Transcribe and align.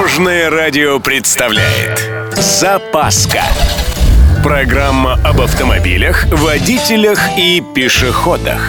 Дорожное 0.00 0.48
радио 0.48 0.98
представляет 0.98 2.10
Запаска 2.32 3.42
Программа 4.42 5.20
об 5.22 5.42
автомобилях, 5.42 6.24
водителях 6.32 7.20
и 7.36 7.62
пешеходах 7.74 8.62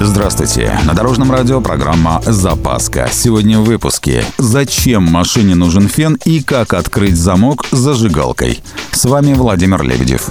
Здравствуйте! 0.00 0.78
На 0.84 0.92
Дорожном 0.92 1.32
радио 1.32 1.62
программа 1.62 2.20
«Запаска». 2.26 3.08
Сегодня 3.10 3.58
в 3.58 3.64
выпуске 3.64 4.22
«Зачем 4.36 5.04
машине 5.04 5.54
нужен 5.54 5.88
фен 5.88 6.18
и 6.26 6.42
как 6.42 6.74
открыть 6.74 7.16
замок 7.16 7.64
зажигалкой?» 7.70 8.62
С 8.92 9.06
вами 9.06 9.32
Владимир 9.32 9.82
Лебедев. 9.82 10.28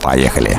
Поехали! 0.00 0.58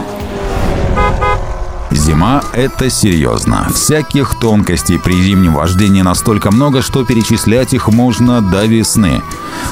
Зима— 2.01 2.41
это 2.53 2.89
серьезно. 2.89 3.67
Всяких 3.71 4.33
тонкостей 4.39 4.97
при 4.97 5.21
зимнем 5.21 5.53
вождении 5.53 6.01
настолько 6.01 6.49
много, 6.49 6.81
что 6.81 7.05
перечислять 7.05 7.75
их 7.75 7.89
можно 7.89 8.41
до 8.41 8.65
весны. 8.65 9.21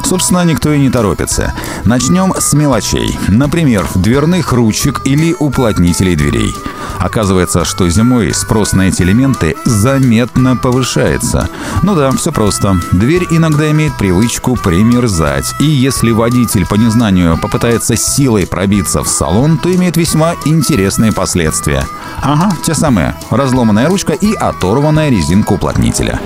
Собственно, 0.06 0.46
никто 0.46 0.72
и 0.72 0.80
не 0.80 0.92
торопится. 0.92 1.56
Начнем 1.86 2.36
с 2.38 2.54
мелочей. 2.54 3.18
Например, 3.28 3.88
дверных 3.96 4.54
ручек 4.54 5.02
или 5.06 5.36
уплотнителей 5.40 6.16
дверей. 6.16 6.56
Оказывается, 7.00 7.66
что 7.66 7.90
зимой 7.90 8.34
спрос 8.34 8.74
на 8.74 8.90
эти 8.90 9.02
элементы 9.02 9.56
заметно 9.66 10.56
повышается. 10.56 11.50
Ну 11.82 11.96
да, 11.96 12.12
все 12.12 12.32
просто. 12.32 12.80
Дверь 12.92 13.26
иногда 13.32 13.72
имеет 13.72 13.98
привычку 13.98 14.56
примерзать. 14.56 15.56
И 15.60 15.66
если 15.66 16.12
водитель 16.12 16.68
по 16.68 16.76
незнанию 16.76 17.38
попытается 17.38 17.96
силой 17.96 18.46
пробиться 18.46 19.02
в 19.02 19.08
салон, 19.08 19.58
то 19.58 19.74
имеет 19.74 19.98
весьма 19.98 20.36
интересные 20.46 21.14
последствия. 21.14 21.86
Ага, 22.30 22.56
те 22.64 22.76
самые. 22.76 23.16
Разломанная 23.32 23.88
ручка 23.88 24.14
и 24.14 24.36
оторванная 24.36 25.10
резинка 25.10 25.54
уплотнителя. 25.54 26.20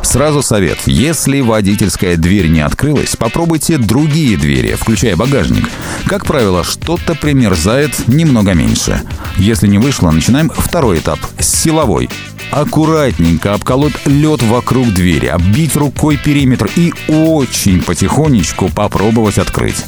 Сразу 0.00 0.42
совет. 0.42 0.78
Если 0.86 1.42
водительская 1.42 2.16
дверь 2.16 2.48
не 2.48 2.62
открылась, 2.62 3.14
попробуйте 3.14 3.76
другие 3.76 4.38
двери, 4.38 4.72
включая 4.72 5.16
багажник. 5.16 5.68
Как 6.06 6.24
правило, 6.24 6.64
что-то 6.64 7.14
примерзает 7.14 8.08
немного 8.08 8.54
меньше. 8.54 9.02
Если 9.36 9.66
не 9.66 9.76
вышло, 9.76 10.10
начинаем 10.10 10.48
второй 10.48 11.00
этап 11.00 11.18
с 11.38 11.46
силовой. 11.46 12.08
Аккуратненько 12.50 13.52
обколоть 13.52 14.06
лед 14.06 14.42
вокруг 14.44 14.94
двери, 14.94 15.26
оббить 15.26 15.76
рукой 15.76 16.16
периметр 16.16 16.70
и 16.74 16.94
очень 17.08 17.82
потихонечку 17.82 18.70
попробовать 18.70 19.36
открыть. 19.36 19.84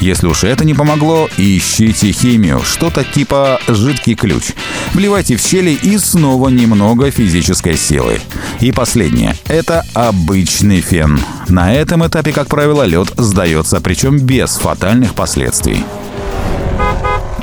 Если 0.00 0.26
уж 0.26 0.44
это 0.44 0.64
не 0.64 0.74
помогло, 0.74 1.28
ищите 1.36 2.12
химию, 2.12 2.60
что-то 2.62 3.02
типа 3.02 3.58
жидкий 3.66 4.14
ключ. 4.14 4.52
Вливайте 4.92 5.36
в 5.36 5.40
щели 5.40 5.70
и 5.70 5.98
снова 5.98 6.48
немного 6.48 7.10
физической 7.10 7.76
силы. 7.76 8.20
И 8.60 8.72
последнее– 8.72 9.36
это 9.46 9.84
обычный 9.94 10.80
фен. 10.80 11.18
На 11.48 11.74
этом 11.74 12.06
этапе, 12.06 12.32
как 12.32 12.48
правило, 12.48 12.82
лед 12.82 13.12
сдается, 13.16 13.80
причем 13.80 14.18
без 14.18 14.56
фатальных 14.56 15.14
последствий. 15.14 15.84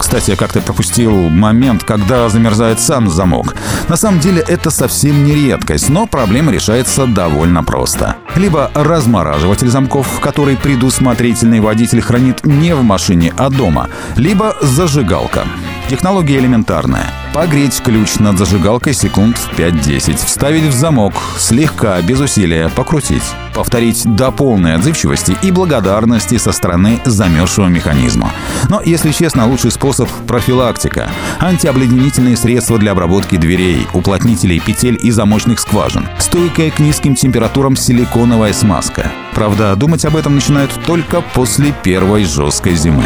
Кстати, 0.03 0.31
я 0.31 0.35
как-то 0.35 0.59
пропустил 0.59 1.29
момент, 1.29 1.85
когда 1.85 2.27
замерзает 2.27 2.81
сам 2.81 3.09
замок. 3.09 3.55
На 3.87 3.95
самом 3.95 4.19
деле 4.19 4.43
это 4.45 4.69
совсем 4.69 5.23
не 5.23 5.33
редкость, 5.33 5.87
но 5.87 6.07
проблема 6.07 6.51
решается 6.51 7.07
довольно 7.07 7.63
просто. 7.63 8.17
Либо 8.35 8.69
размораживатель 8.75 9.69
замков, 9.69 10.19
который 10.19 10.57
предусмотрительный 10.57 11.61
водитель 11.61 12.01
хранит 12.01 12.45
не 12.45 12.75
в 12.75 12.83
машине, 12.83 13.33
а 13.37 13.49
дома, 13.49 13.89
либо 14.17 14.57
зажигалка. 14.61 15.47
Технология 15.87 16.37
элементарная. 16.37 17.22
Погреть 17.33 17.81
ключ 17.81 18.19
над 18.19 18.37
зажигалкой 18.37 18.93
секунд 18.93 19.39
в 19.39 19.57
5-10. 19.57 20.23
Вставить 20.23 20.65
в 20.65 20.71
замок, 20.71 21.15
слегка, 21.39 21.99
без 22.03 22.19
усилия, 22.19 22.69
покрутить. 22.69 23.23
Повторить 23.55 24.03
до 24.05 24.29
полной 24.29 24.75
отзывчивости 24.75 25.35
и 25.41 25.49
благодарности 25.49 26.37
со 26.37 26.51
стороны 26.51 26.99
замерзшего 27.05 27.67
механизма. 27.67 28.31
Но, 28.69 28.81
если 28.85 29.11
честно, 29.11 29.47
лучший 29.47 29.71
способ– 29.71 30.07
профилактика. 30.27 31.09
Антиобледенительные 31.39 32.37
средства 32.37 32.77
для 32.77 32.91
обработки 32.91 33.35
дверей, 33.37 33.87
уплотнителей, 33.93 34.59
петель 34.59 34.99
и 35.01 35.09
замочных 35.09 35.59
скважин. 35.59 36.07
Стойкая 36.19 36.69
к 36.69 36.77
низким 36.77 37.15
температурам 37.15 37.75
силиконовая 37.75 38.53
смазка. 38.53 39.11
Правда, 39.33 39.75
думать 39.75 40.05
об 40.05 40.15
этом 40.15 40.35
начинают 40.35 40.71
только 40.85 41.21
после 41.33 41.73
первой 41.81 42.25
жесткой 42.25 42.75
зимы. 42.75 43.05